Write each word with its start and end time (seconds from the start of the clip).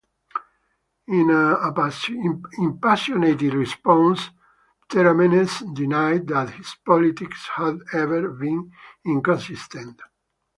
In 1.09 1.29
an 1.29 2.43
impassioned 2.57 3.41
response, 3.53 4.31
Theramenes 4.89 5.75
denied 5.75 6.25
that 6.29 6.49
his 6.49 6.75
politics 6.83 7.47
had 7.55 7.81
ever 7.93 8.29
been 8.29 8.71
inconsistent. 9.05 10.01